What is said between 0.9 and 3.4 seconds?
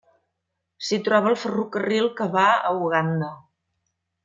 troba el ferrocarril que va a Uganda.